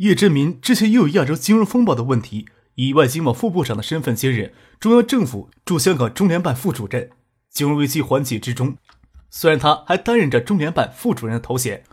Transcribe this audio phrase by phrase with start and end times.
[0.00, 2.46] 叶振民之前也有亚洲金融风暴的问题，
[2.76, 7.10] 以外经贸副部长的身份接任中央政府驻香港中联办副主任。
[7.50, 8.78] 金融危机缓解之中，
[9.28, 11.84] 虽然他还担任着中联办副主任的头衔，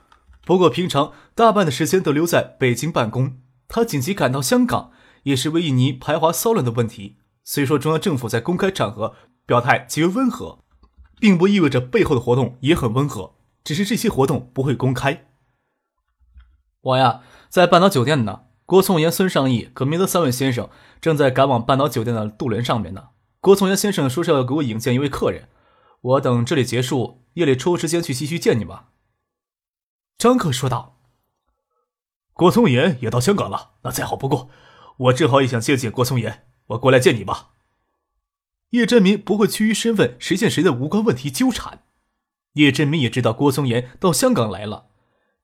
[0.45, 3.39] 不过平常大半的时间都留在北京办公。
[3.67, 4.91] 他紧急赶到香港，
[5.23, 7.17] 也是为印尼排华骚乱的问题。
[7.43, 10.59] 虽说中央政府在公开场合表态极为温和，
[11.19, 13.35] 并不意味着背后的活动也很温和，
[13.65, 15.26] 只是这些活动不会公开。
[16.81, 17.21] 我呀。
[17.49, 23.09] 在半岛酒店呢，郭松岩、孙尚义、葛明德三位先生正在赶往半岛酒店的渡轮上面呢。
[23.39, 25.47] 郭松岩先生说是要给我引荐一位客人，
[26.01, 28.89] 我等这里结束，夜里抽时间去西区见你吧。
[30.17, 30.99] 张克说道。
[32.33, 34.49] 郭松岩也到香港了，那再好不过。
[34.97, 37.51] 我正好也想见见郭松岩，我过来见你吧。
[38.71, 41.83] 叶振民不会趋于身份谁见谁的无关问题纠缠。
[42.53, 44.87] 叶振民也知道郭松岩到香港来了，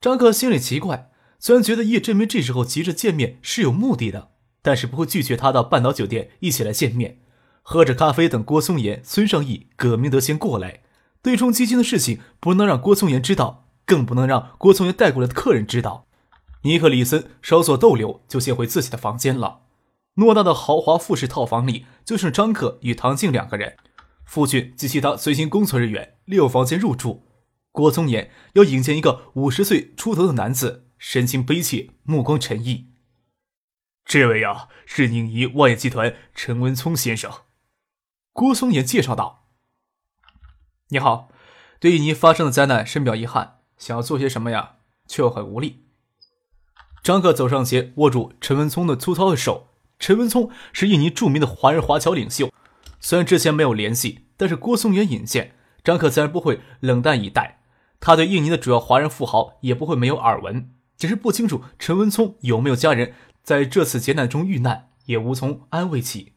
[0.02, 1.12] 张克心里奇怪。
[1.46, 4.30] 虽然觉得叶振明这时候急着见面是有目的的，
[4.62, 7.20] 但是不会拒绝他到半岛酒店一起来见面，
[7.62, 10.84] 喝着咖啡等郭松岩、孙尚义、葛明德先过来。
[11.22, 16.06] 对冲基金的事情不能让郭松岩知道，更不能让郭松岩带过来的客人知道。
[16.62, 19.64] 尼克里森稍作逗留，就先回自己的房间了。
[20.16, 23.76] 偌大的豪华复式套房里，就剩张克与唐静两个人，
[24.24, 27.26] 父亲及其他随行工作人员利用房间入住。
[27.74, 30.86] 郭松岩要引荐一个五十岁出头的男子。
[31.06, 32.88] 神情悲切，目光沉毅。
[34.06, 37.30] 这位呀，是宁怡万业集团陈文聪先生。
[38.32, 39.50] 郭松岩介绍道
[40.88, 41.30] ：“你好，
[41.82, 45.84] 对印尼发生的灾难深表遗憾，想要做些什么呀，却又很无力。”
[47.04, 49.68] 张克走上前，握住陈文聪的粗糙的手。
[50.00, 52.50] 陈文聪是印尼著名的华人华侨领袖，
[53.02, 57.62] 虽然之前没有联系，但是郭松岩引荐，张克自然不会冷淡以待。
[58.00, 60.74] 他对印尼的主要华人富豪也不会没有耳闻。
[61.04, 66.32] 只是不清楚陈文聪有没有家人在这次劫难中遇难，也无从安慰起。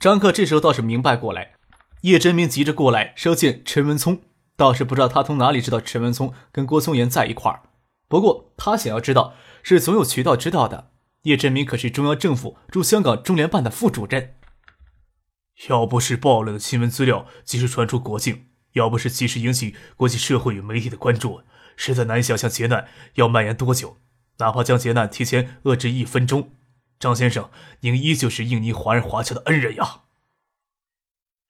[0.00, 1.56] 张克这时候倒是明白过来，
[2.00, 4.22] 叶真明急着过来是要见陈文聪，
[4.56, 7.64] 倒是不知道他从哪里知道陈文聪跟郭松岩在一块儿。
[8.08, 10.92] 不过他想要知道，是总有渠道知道的。
[11.24, 14.36] 叶真明可是中央政府驻香港中联办的副主任，
[15.68, 21.42] 要不是爆料的新闻资料及时传出国境，要不是及时引起国际社会与媒体的关注。
[21.84, 23.96] 实在难以想象劫难要蔓延多久，
[24.38, 26.52] 哪怕将劫难提前遏制一分钟，
[27.00, 27.50] 张先生，
[27.80, 30.02] 您依旧是印尼华人华侨的恩人呀。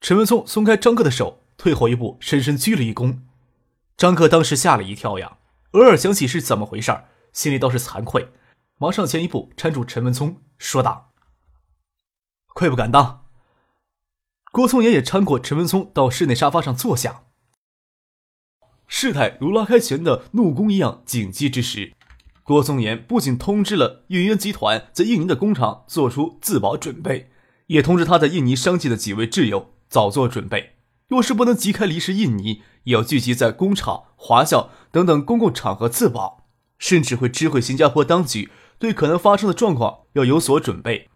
[0.00, 3.18] 陈文聪松开张克的手，退后一步，深深鞠了一躬。
[3.98, 5.36] 张克当时吓了一跳呀，
[5.72, 7.04] 偶尔想起是怎么回事
[7.34, 8.32] 心里倒是惭愧，
[8.78, 11.12] 忙上前一步搀住陈文聪，说道
[12.54, 13.26] ：“愧不敢当。”
[14.50, 17.24] 郭松岩也搀过陈文聪到室内沙发上坐下。
[18.94, 21.94] 事态如拉开前的怒宫一样紧急之时，
[22.42, 27.30] 郭松岩不仅通知了运源集团在印尼的工厂做出自保准备，
[27.68, 30.74] 也通知他在印尼商界的几位挚友早做准备。
[31.08, 36.44] 若是不能即开离世印尼，也要聚集在工厂、华校等等公共场合自保，
[36.78, 41.08] 甚至会知会新加坡当局，对可能发生的状况要有所准备。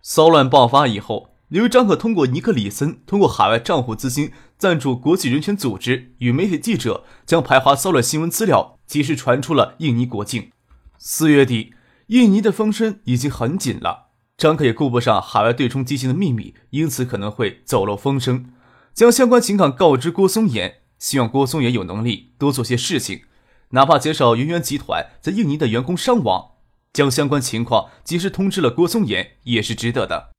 [0.00, 1.30] 骚乱爆发以后。
[1.50, 4.32] 由于张可通过尼克里森通过海外账户资金
[4.64, 10.52] 赞助国际人权组织与媒体记者，将排华骚乱新闻资料及时传出了印尼国境。
[10.96, 11.74] 四月底，
[12.06, 14.06] 印尼的风声已经很紧了，
[14.38, 18.54] 张可也顾不上海外对冲基金的秘密，因此可能会走漏风声，
[18.94, 23.24] 将相关情况告知郭松岩，希望郭松岩有能力多做些事情，
[23.72, 26.52] 哪怕减少云源集团在印尼的员工伤亡，
[26.94, 30.30] 将相关情况及时通知了郭松岩也是值得的。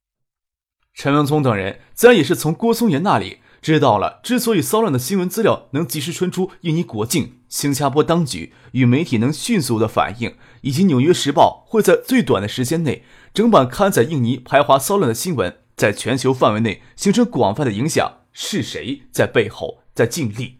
[0.92, 13.02] 陈文聪等人自然也是从郭松岩那里知道了，之所以骚乱的新闻资料能及时传出印尼国境，新加坡当局与媒体能迅速的反应，以及《纽约时报》会在最短的时间内
[13.34, 20.58] 整版刊载印尼排华骚乱的新闻，在全球范围内形成广泛的影响，是谁在背后在尽力？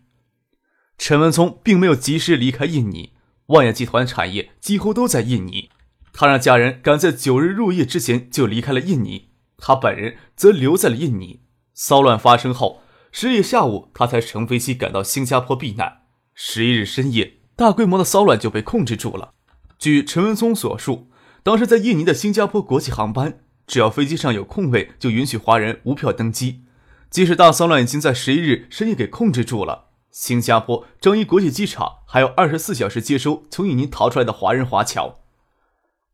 [0.98, 3.12] 陈文聪并没有及时离开印尼，
[3.46, 5.70] 万业集团产业几乎都在印尼，
[6.12, 9.28] 他让家人赶在九日入夜之前就离开了印尼。
[9.56, 11.42] 他本人则留在了印尼。
[11.72, 12.80] 骚乱发生后，
[13.18, 16.02] 十日下午，他才乘飞机赶到新加坡避难。
[16.34, 19.32] 十一日深夜，大规模的骚乱就被控制住了。
[19.78, 21.08] 据陈文聪所述，
[21.42, 26.66] 当时在印尼的新加坡国际航班，只要飞机上有空位，就允许华人无票登机。
[27.08, 35.20] 即使大骚乱已经在十一日深夜给控制住了，新加坡樟宜国际机场还有二十四小时接收从印尼逃出来的华人华侨。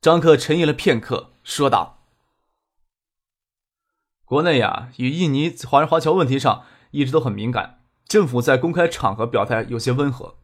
[0.01, 2.05] 张克沉吟了片刻，说道
[4.25, 10.37] ：“国内呀，与印尼华人华侨问题上一直都很敏感，政府在公开场合表态有些温和。”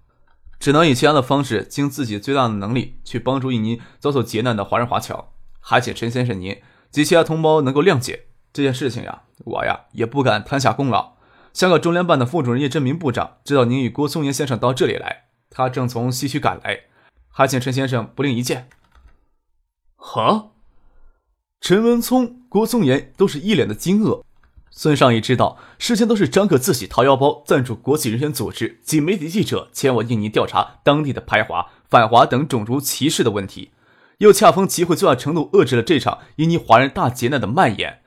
[0.59, 5.33] 只能以其他的方式，尽自己最大的能力去帮助印尼遭受劫难的华人华侨。
[5.61, 6.61] 还请陈先生您
[6.91, 11.13] 及其他同胞能够谅解这件事情呀，我呀也不敢贪下功劳。
[11.53, 16.81] 香港中联办的副主任叶振明部长知道您与郭松岩先生到这里来，他正从西区赶来，
[17.29, 18.69] 还请陈先生不吝一见。
[19.95, 20.51] 哈，
[21.61, 24.25] 陈文聪、郭松岩都是一脸的惊愕。
[24.81, 33.73] 孙尚义知道，事先都是张克自己掏腰包赞助国际人权组织及媒体记者前往印尼调查当地的排华、反华等种族歧视的问题，
[34.19, 38.03] 又恰逢集会最大程度遏制了这场印尼华人大劫难的蔓延。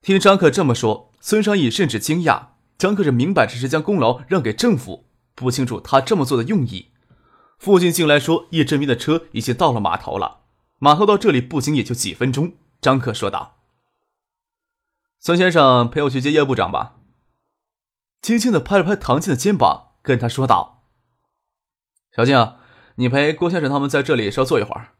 [0.00, 2.40] 听张克这么说，孙尚义甚至惊讶：
[2.78, 5.04] 张克是明摆着是将功劳让给政府，
[5.34, 6.86] 不清楚他这么做的用意。
[7.58, 10.38] 父亲进来说，叶振明的车已经到了码头了，
[10.78, 12.54] 码头到这里步行也就几分钟。
[12.80, 13.57] 张克说道。
[15.20, 16.94] 孙先生陪我去接叶部长吧。
[18.22, 20.84] 轻轻的拍了拍唐静的肩膀，跟他说道
[22.14, 22.54] ：“小静，
[22.96, 24.94] 你陪郭先生他们在这里稍坐一会儿。”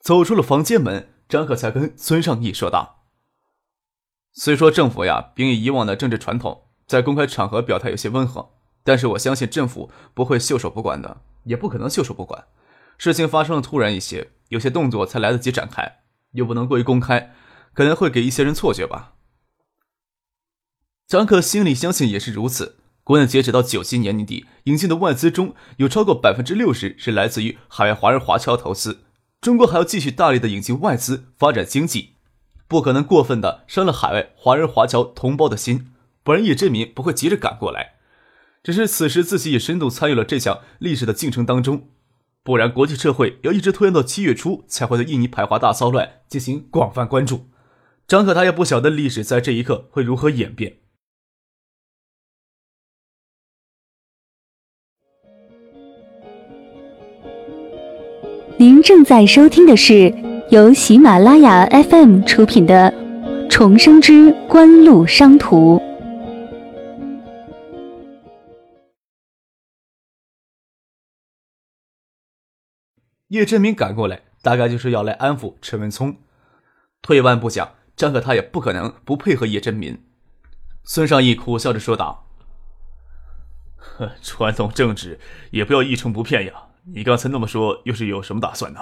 [0.00, 3.06] 走出了房间门，张可才跟孙尚义说道
[4.32, 8.50] ：“虽说政府呀，秉以以往的政治传统，在公开场合表态有些温和，
[8.84, 12.46] 但是我相信政府不会袖手不管的，也不可能袖手不管。
[12.98, 17.34] 事情发生的突然一些，有些动作才来得及展开，又不能过于公开。”
[17.76, 19.12] 可能会给一些人错觉吧。
[21.06, 22.78] 张克心里相信也是如此。
[23.04, 29.04] 国内截止到九七年年底，引进的外资中有超过百分之六十是来自于海外华人华侨投资。
[29.42, 32.14] 中国还要继续大力的引进外资发展经济，
[32.66, 35.92] 不可能过分的伤了海外华人华侨同胞的心，
[36.24, 37.96] 本人也证明不会急着赶过来。
[38.64, 41.90] 只是此时自己也深度参与了这项历史的进程当中。
[42.42, 47.48] 不然国际社会要一直拖延到七月初才会对印尼排华大骚乱进行广泛关注。
[48.06, 50.76] 张可他也不晓得历史在这一刻会如何演变。
[58.58, 60.14] 您正在收听的是
[60.50, 62.90] 由喜马拉雅 FM 出品的
[63.50, 65.76] 《重生之官路商途》。
[73.28, 76.16] 叶振明赶过来，大概就是要来安抚陈文聪。
[77.02, 77.74] 退一万步讲。
[77.96, 80.04] 张可他也不可能不配合叶真民。
[80.84, 82.28] 孙尚义苦笑着说道
[84.22, 85.18] ：“传统政治
[85.50, 86.52] 也不要一成不变呀！
[86.94, 88.80] 你刚才那么说，又是有什么打算呢？”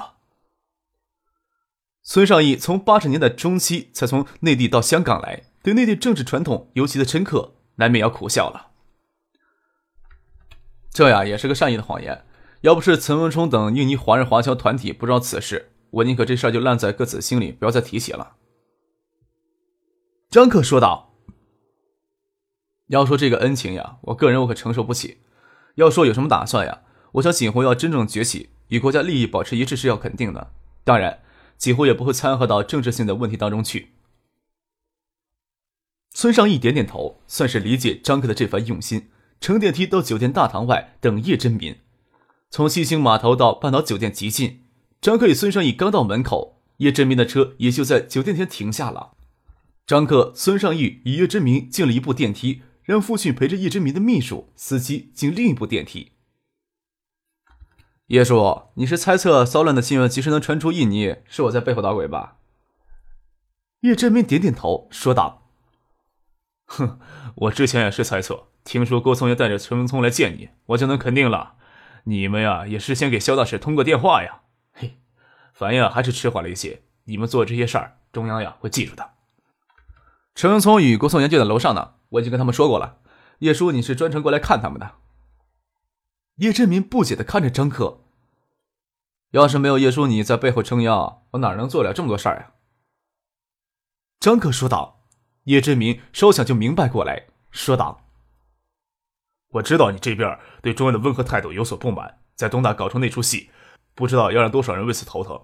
[2.02, 8.72] 孙尚义从八十年代中期才从内地到香港来，对内地政治传统尤其的深刻，难免要苦笑了。
[10.90, 12.26] 这呀，也是个善意的谎言。
[12.60, 18.36] 要不是陈文冲等印尼华人华侨团体不知道此事，我宁可这事儿就烂在各自心里，不要再提起了。
[20.34, 21.14] 张克说道
[22.90, 25.18] ：“要说这个恩情呀，我个人我可承受不起。
[25.76, 26.82] 要说有什么打算呀，
[27.12, 30.50] 我想锦湖要真正崛起，与国家利益保持一致是要肯定的。
[30.82, 31.20] 当然，
[31.56, 33.92] 锦湖也不会掺和到政治性的问题当中去。”
[36.10, 39.10] 孙尚义点点头，算是理解张克的这番用心。
[39.40, 41.78] 乘电梯到酒店大堂外等叶真民。
[42.50, 44.64] 从西兴码头到半岛酒店极近，
[45.00, 49.12] 张克与孙尚义刚到门口，叶真民的车也就在酒店前停下了。
[49.86, 56.12] 张克、孙尚义与叶真明进了一部电梯，让父亲陪着叶真明的秘书、司机进另一部电梯。
[58.06, 62.38] 叶叔，你是猜测骚乱的新闻及时能传出印尼，是我在背后捣鬼吧？
[63.80, 65.50] 叶真明点点头，说道
[66.64, 66.98] ：“哼，
[67.34, 71.56] 我之前也是猜测，听说郭松要带着陈文聪来见你，我就能肯定了。
[72.04, 74.40] 你们呀，也是先给肖大使通过电话呀？
[74.72, 74.98] 嘿，
[75.52, 76.80] 反应还是迟缓了一些。
[77.04, 79.10] 你们做这些事儿，中央呀会记住的。”
[80.34, 82.98] 陈文聪与郭松岩就在楼上呢，我已经跟他们说过了。
[83.38, 84.96] 叶叔，你是专程过来看他们的？
[86.36, 88.00] 叶振民不解的看着张克。
[89.30, 92.52] 要是没有叶叔你在背后撑腰，我哪能做了这么多事儿呀？
[94.18, 95.02] 张克说道。
[95.44, 98.00] 叶振民稍想就明白过来，说道
[99.52, 103.50] ：“我知道你这边对中央的温和态度有所不满，在东大搞出那出戏，
[103.94, 105.38] 不知道要让多少人为此头疼。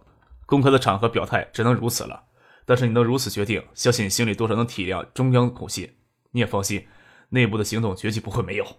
[0.47, 2.25] 公开的场合表态，只能如此了。”
[2.71, 5.93] 但是你能如此决定，相信你心里多少能体谅中央的苦心。
[6.31, 6.87] 你也放心，
[7.31, 8.77] 内部的行动绝技不会没有。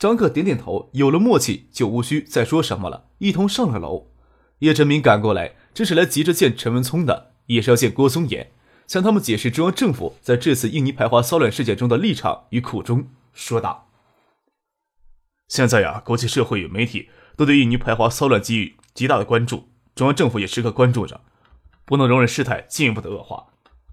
[0.00, 4.10] 张克点点头，有了默契就无需再说什么了，一同上了楼。
[4.58, 8.50] 叶振民赶过来，这是来急着见陈文聪的，也是要见郭松岩，
[8.88, 13.10] 向他们解释中央政府在这次印尼排华骚乱事件中的立场与苦衷。
[13.32, 13.88] 说道
[15.46, 21.20] ：“现在呀，国际社会与媒体都对印尼排华骚乱给予极大的关注，中央政府也时刻关注着，
[21.92, 23.48] 不能容忍事态进一步的恶化。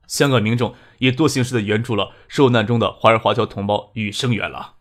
[0.07, 4.75] 香港民众也多形式的援助了受难中的华人华侨同胞予以声援了。”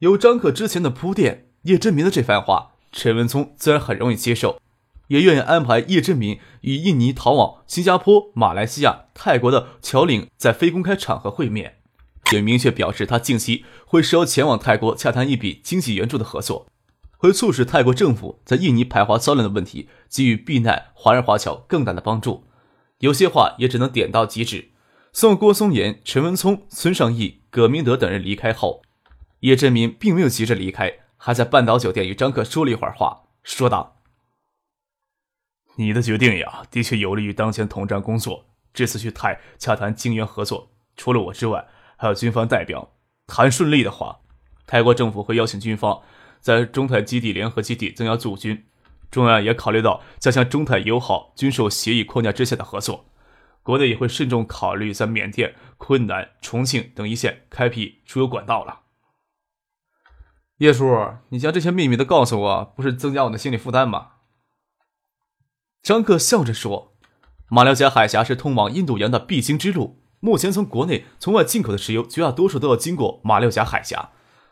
[0.00, 2.72] 有张可之前的铺垫，叶振民的这番话。
[2.92, 4.60] 陈文聪自然很容易接受，
[5.08, 11.78] 也愿意安排叶振民与印尼逃往新加坡、马来西亚、泰国的侨领在非公开场合会面，
[12.32, 16.66] 也明确表示他近期会受前往泰国洽谈一笔经济援助的合作，
[17.20, 22.46] 会促使泰国政府在印尼排华骚乱的问题给予避难华人华侨更大的帮助。
[23.00, 24.70] 有些话也只能点到即止。
[25.12, 28.80] 送郭松岩、陈文聪、孙尚义、葛明德等人离开后，
[29.40, 31.00] 叶振民并没有急着离开。
[31.18, 34.00] 还在半岛酒店与张克说了一会儿话，说道
[35.76, 38.46] ：“你的决定呀，的确有利于当前统战工作。
[38.72, 42.92] 这次去泰洽谈经援合作，除了我之外，还有军方代表。
[43.26, 44.20] 谈顺利的话，
[44.66, 46.00] 泰国政府会邀请军方
[46.40, 48.64] 在中泰基地联合基地增加驻军。
[49.10, 53.06] 中央也考虑到加强中泰友好军售协议框架之下的合作，
[53.62, 58.80] 国内也会慎重考虑在缅甸、昆南、重庆等一线开辟输油管道了。”
[60.58, 64.08] 叶叔，你将这些秘密都告诉我，不是增加我的心理负担吗？
[65.82, 66.92] 张克笑着说
[67.48, 74.10] ：“马六甲海峡是通往印度洋的必经之路，目前从国内、从外进口的石油绝大多数都要经过马六甲海峡，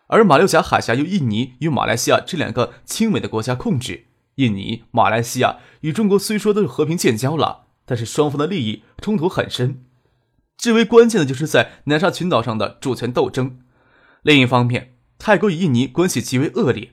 [0.09, 4.07] 而马六甲海峡由印尼与马来西亚这两个亲美的国家控制。
[4.35, 9.85] 印尼、马来西亚与中国虽说都是和平建交了，但是双方的利益冲突很深，
[10.59, 13.61] 最为关键的就是在南沙群岛上的主权斗争。
[14.23, 16.93] 另一方面。”泰国与印尼关系极为恶劣，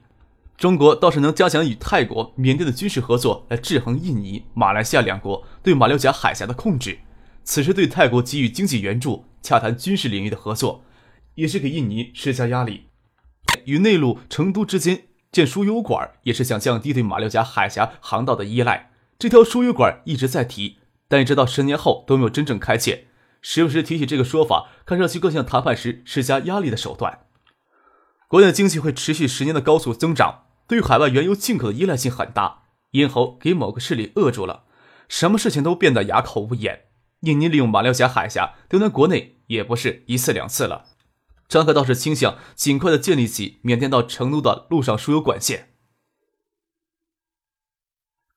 [0.57, 6.97] 中国倒是能加强与泰国、缅甸的军事合作，来制衡印尼、马来西亚两国对马六甲海峡的控制。
[7.43, 10.83] 此时对泰国给予经济援助，洽谈军事领域的合作，
[11.35, 12.85] 也是给印尼施加压力。
[13.65, 18.91] 与内陆成都之间建输油管，也是想降低对马六甲海峡航道的依赖。
[19.17, 23.05] 这条输油管一直在提，但一直到十年后都没有真正开建。
[23.41, 27.19] 时不时提起这个说法，看上去更像谈判时施加压力的手段。
[28.27, 32.63] 国内经济会持续十年的高速增长，对于海外原油进口的依赖性很大。
[32.91, 34.63] 咽喉给某个势力扼住了，
[35.07, 36.85] 什么事情都变得哑口无言。
[37.21, 40.85] 印尼利用马六甲海峡刁难国内也不是一次两次了。
[41.47, 45.69] 张克倒是倾向尽快的建立起缅甸到成都的陆上输油管线。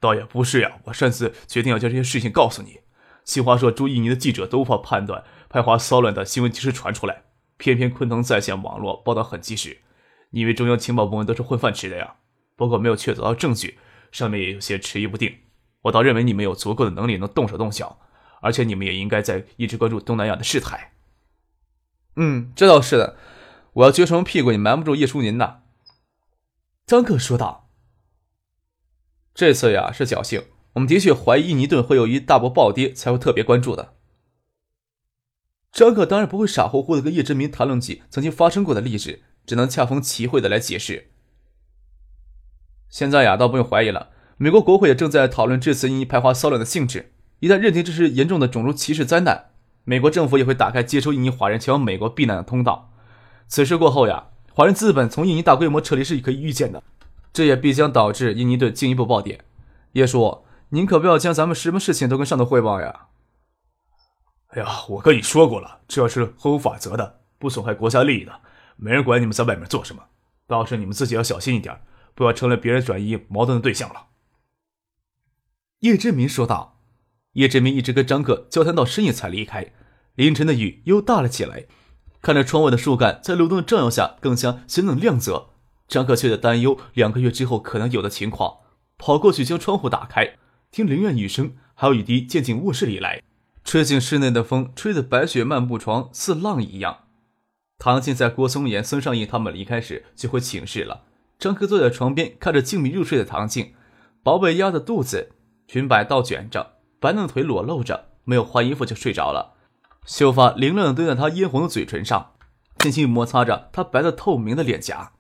[0.01, 2.81] 倒也不是呀，我擅自决定要将这些事情告诉你。
[3.25, 7.25] 新华社驻印尼的记者都无法判断排华骚乱的新闻及时传出来。
[7.57, 9.79] 偏偏昆腾在线网络报道很及时，
[10.31, 12.15] 你以为中央情报部门都是混饭吃的呀？
[12.55, 13.79] 不过没有确凿的证据，
[14.13, 15.35] 上面也有些迟疑不定。
[15.83, 17.99] 我倒认为你们有足够的能力能动手动脚，
[18.41, 20.93] 而且你们也应该在一直关注东南亚的事态。
[22.21, 23.17] 嗯，这倒是的。
[23.75, 25.63] 我要撅什么屁股也瞒不住叶叔您的。
[26.85, 27.71] 张克说道
[29.33, 33.95] ：“这次呀是侥幸，我们的确怀疑印尼盾会有一大波暴跌，才会特别关注的。”
[35.71, 41.13] 张可当然不会傻乎乎的跟叶振民谈论起曾经发生过的历史，只能恰逢其会的来解释。
[42.89, 44.11] 现在呀，倒不用怀疑了。
[44.39, 47.13] 美国国会也正在讨论这次印尼排华骚乱的性质。
[47.41, 49.51] 一旦认定这是严重的种族歧视灾难，
[49.89, 52.93] 美国政府也会打开接收印尼华人前往美国避难的通道。
[53.47, 56.83] 此事过后呀，华人资本从印尼大规模撤离是可以预见的，
[57.33, 59.43] 这也必将导致印尼盾进一步暴跌。
[59.93, 63.07] 叶叔，您可不要将咱们什么事情都跟上头汇报呀。
[64.49, 68.43] 哎呀，我跟你说过了，这要是合乎法则的，不损害国家利益的，
[68.77, 70.03] 没人管你们在外面做什么。
[70.47, 71.81] 倒是你们自己要小心一点，
[72.15, 74.09] 不要成了别人转移矛盾的对象了。”
[75.81, 76.78] 叶振民说道。
[77.39, 79.73] 叶振明一直跟张克交谈到深夜才离开。
[80.17, 81.67] 凌晨的雨又大了起来，
[82.21, 85.51] 看着窗外的树干在路灯的照耀下更加鲜嫩亮泽，
[85.87, 88.57] 张克却在担忧两个月之后可能有的情况。
[88.97, 90.35] 跑过去将窗户打开，
[90.73, 93.23] 听凌乱雨声，还有雨滴渐进卧室里来。
[93.63, 97.05] 吹进室内的风，吹得白雪漫步床，似浪一样。
[97.79, 101.05] 唐静在郭松岩、孙尚义他们离开时就回寝室了。
[101.39, 103.75] 张克坐在床边，看着静谧入睡的唐静，
[104.25, 105.31] 薄被压的肚子，
[105.69, 109.55] 裙摆倒卷着，白嫩的腿裸露着，没有换衣服就睡着了。
[110.05, 112.33] 秀发凌乱的堆在她嫣红的嘴唇上，
[112.79, 115.13] 轻轻摩擦着她白的透明的脸颊。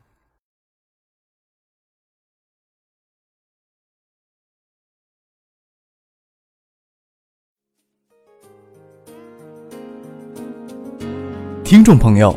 [11.62, 12.34] 听众朋友，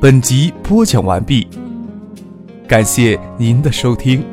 [0.00, 1.46] 本集播讲完毕，
[2.66, 4.31] 感谢您的收听。